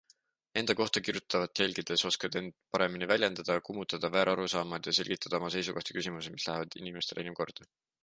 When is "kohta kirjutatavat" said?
0.77-1.61